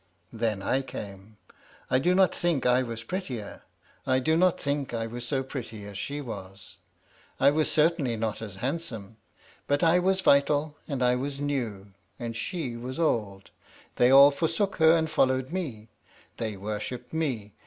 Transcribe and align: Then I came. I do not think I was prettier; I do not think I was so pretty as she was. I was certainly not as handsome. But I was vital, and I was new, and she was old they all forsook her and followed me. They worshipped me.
Then 0.33 0.63
I 0.63 0.81
came. 0.81 1.37
I 1.91 1.99
do 1.99 2.15
not 2.15 2.33
think 2.33 2.65
I 2.65 2.81
was 2.81 3.03
prettier; 3.03 3.61
I 4.07 4.17
do 4.17 4.35
not 4.35 4.59
think 4.59 4.95
I 4.95 5.05
was 5.05 5.27
so 5.27 5.43
pretty 5.43 5.85
as 5.85 5.95
she 5.95 6.21
was. 6.21 6.77
I 7.39 7.51
was 7.51 7.71
certainly 7.71 8.17
not 8.17 8.41
as 8.41 8.55
handsome. 8.55 9.17
But 9.67 9.83
I 9.83 9.99
was 9.99 10.21
vital, 10.21 10.75
and 10.87 11.03
I 11.03 11.15
was 11.15 11.39
new, 11.39 11.93
and 12.17 12.35
she 12.35 12.75
was 12.75 12.97
old 12.97 13.51
they 13.97 14.09
all 14.09 14.31
forsook 14.31 14.77
her 14.77 14.95
and 14.97 15.07
followed 15.07 15.51
me. 15.53 15.89
They 16.37 16.57
worshipped 16.57 17.13
me. 17.13 17.53